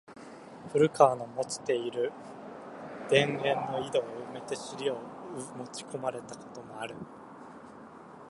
[0.71, 2.11] 古川の持つて居る
[3.07, 4.95] 田圃の井戸を埋めて尻を
[5.55, 6.95] 持ち込まれた事もある。